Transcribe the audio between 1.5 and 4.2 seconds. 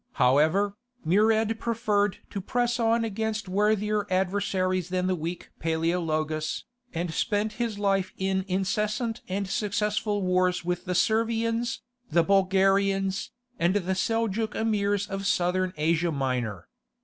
preferred to press on against worthier